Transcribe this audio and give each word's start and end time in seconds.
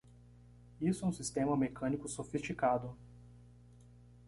Isso 0.81 1.05
é 1.05 1.07
um 1.07 1.11
sistema 1.13 1.55
mecânico 1.55 2.07
sofisticado! 2.07 2.97